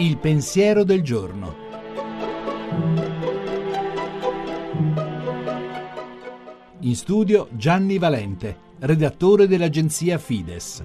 Il 0.00 0.16
pensiero 0.18 0.84
del 0.84 1.02
giorno. 1.02 1.56
In 6.80 6.94
studio 6.94 7.48
Gianni 7.50 7.98
Valente, 7.98 8.56
redattore 8.78 9.48
dell'agenzia 9.48 10.18
Fides. 10.18 10.84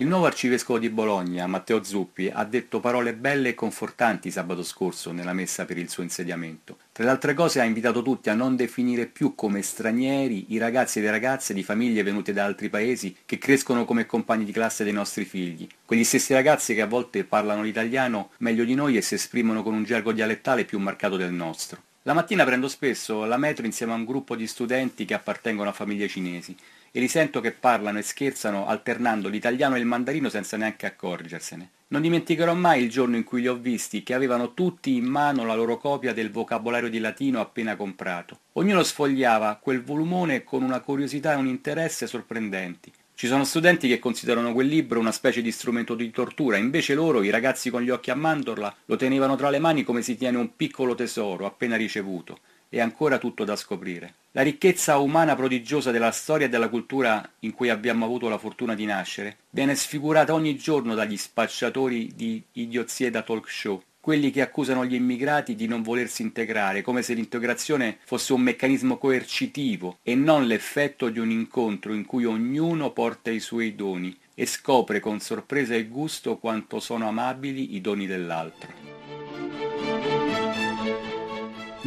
Il 0.00 0.06
nuovo 0.06 0.26
arcivescovo 0.26 0.78
di 0.78 0.90
Bologna, 0.90 1.48
Matteo 1.48 1.82
Zuppi, 1.82 2.30
ha 2.32 2.44
detto 2.44 2.78
parole 2.78 3.14
belle 3.14 3.48
e 3.48 3.54
confortanti 3.56 4.30
sabato 4.30 4.62
scorso 4.62 5.10
nella 5.10 5.32
messa 5.32 5.64
per 5.64 5.76
il 5.76 5.90
suo 5.90 6.04
insediamento. 6.04 6.78
Tra 6.92 7.02
le 7.02 7.10
altre 7.10 7.34
cose 7.34 7.60
ha 7.60 7.64
invitato 7.64 8.00
tutti 8.00 8.30
a 8.30 8.34
non 8.34 8.54
definire 8.54 9.06
più 9.06 9.34
come 9.34 9.60
stranieri 9.60 10.52
i 10.52 10.58
ragazzi 10.58 11.00
e 11.00 11.02
le 11.02 11.10
ragazze 11.10 11.52
di 11.52 11.64
famiglie 11.64 12.04
venute 12.04 12.32
da 12.32 12.44
altri 12.44 12.68
paesi 12.68 13.16
che 13.26 13.38
crescono 13.38 13.84
come 13.84 14.06
compagni 14.06 14.44
di 14.44 14.52
classe 14.52 14.84
dei 14.84 14.92
nostri 14.92 15.24
figli, 15.24 15.66
quegli 15.84 16.04
stessi 16.04 16.32
ragazzi 16.32 16.74
che 16.74 16.82
a 16.82 16.86
volte 16.86 17.24
parlano 17.24 17.62
l'italiano 17.62 18.30
meglio 18.38 18.62
di 18.62 18.76
noi 18.76 18.96
e 18.96 19.02
si 19.02 19.14
esprimono 19.14 19.64
con 19.64 19.74
un 19.74 19.82
gergo 19.82 20.12
dialettale 20.12 20.64
più 20.64 20.78
marcato 20.78 21.16
del 21.16 21.32
nostro. 21.32 21.82
La 22.02 22.14
mattina 22.14 22.44
prendo 22.44 22.68
spesso 22.68 23.24
la 23.24 23.36
metro 23.36 23.66
insieme 23.66 23.94
a 23.94 23.96
un 23.96 24.04
gruppo 24.04 24.36
di 24.36 24.46
studenti 24.46 25.04
che 25.04 25.14
appartengono 25.14 25.70
a 25.70 25.72
famiglie 25.72 26.06
cinesi 26.06 26.56
e 26.90 27.00
li 27.00 27.08
sento 27.08 27.40
che 27.40 27.52
parlano 27.52 27.98
e 27.98 28.02
scherzano 28.02 28.66
alternando 28.66 29.28
l'italiano 29.28 29.76
e 29.76 29.78
il 29.78 29.86
mandarino 29.86 30.28
senza 30.28 30.56
neanche 30.56 30.86
accorgersene. 30.86 31.70
Non 31.88 32.02
dimenticherò 32.02 32.52
mai 32.54 32.82
il 32.82 32.90
giorno 32.90 33.16
in 33.16 33.24
cui 33.24 33.40
li 33.40 33.48
ho 33.48 33.56
visti 33.56 34.02
che 34.02 34.12
avevano 34.12 34.52
tutti 34.52 34.94
in 34.94 35.06
mano 35.06 35.44
la 35.44 35.54
loro 35.54 35.78
copia 35.78 36.12
del 36.12 36.30
vocabolario 36.30 36.90
di 36.90 36.98
latino 36.98 37.40
appena 37.40 37.76
comprato. 37.76 38.40
Ognuno 38.52 38.82
sfogliava 38.82 39.58
quel 39.60 39.82
volumone 39.82 40.44
con 40.44 40.62
una 40.62 40.80
curiosità 40.80 41.32
e 41.32 41.36
un 41.36 41.46
interesse 41.46 42.06
sorprendenti. 42.06 42.92
Ci 43.14 43.26
sono 43.26 43.44
studenti 43.44 43.88
che 43.88 43.98
considerano 43.98 44.52
quel 44.52 44.68
libro 44.68 45.00
una 45.00 45.12
specie 45.12 45.42
di 45.42 45.50
strumento 45.50 45.94
di 45.94 46.10
tortura, 46.10 46.56
invece 46.56 46.94
loro, 46.94 47.22
i 47.22 47.30
ragazzi 47.30 47.70
con 47.70 47.82
gli 47.82 47.90
occhi 47.90 48.10
a 48.10 48.14
mandorla, 48.14 48.72
lo 48.84 48.96
tenevano 48.96 49.34
tra 49.34 49.50
le 49.50 49.58
mani 49.58 49.82
come 49.82 50.02
si 50.02 50.16
tiene 50.16 50.36
un 50.36 50.54
piccolo 50.54 50.94
tesoro 50.94 51.46
appena 51.46 51.74
ricevuto 51.74 52.38
è 52.68 52.80
ancora 52.80 53.18
tutto 53.18 53.44
da 53.44 53.56
scoprire. 53.56 54.14
La 54.32 54.42
ricchezza 54.42 54.98
umana 54.98 55.34
prodigiosa 55.34 55.90
della 55.90 56.10
storia 56.10 56.46
e 56.46 56.48
della 56.48 56.68
cultura 56.68 57.28
in 57.40 57.52
cui 57.52 57.70
abbiamo 57.70 58.04
avuto 58.04 58.28
la 58.28 58.38
fortuna 58.38 58.74
di 58.74 58.84
nascere 58.84 59.38
viene 59.50 59.74
sfigurata 59.74 60.34
ogni 60.34 60.56
giorno 60.56 60.94
dagli 60.94 61.16
spacciatori 61.16 62.12
di 62.14 62.42
idiozie 62.52 63.10
da 63.10 63.22
talk 63.22 63.50
show, 63.50 63.82
quelli 64.00 64.30
che 64.30 64.42
accusano 64.42 64.84
gli 64.84 64.94
immigrati 64.94 65.54
di 65.54 65.66
non 65.66 65.82
volersi 65.82 66.22
integrare, 66.22 66.82
come 66.82 67.02
se 67.02 67.14
l'integrazione 67.14 67.98
fosse 68.04 68.32
un 68.32 68.42
meccanismo 68.42 68.96
coercitivo 68.96 69.98
e 70.02 70.14
non 70.14 70.46
l'effetto 70.46 71.08
di 71.08 71.18
un 71.18 71.30
incontro 71.30 71.92
in 71.92 72.06
cui 72.06 72.24
ognuno 72.24 72.90
porta 72.92 73.30
i 73.30 73.40
suoi 73.40 73.74
doni 73.74 74.16
e 74.34 74.46
scopre 74.46 75.00
con 75.00 75.18
sorpresa 75.18 75.74
e 75.74 75.88
gusto 75.88 76.36
quanto 76.36 76.78
sono 76.78 77.08
amabili 77.08 77.74
i 77.74 77.80
doni 77.80 78.06
dell'altro. 78.06 78.77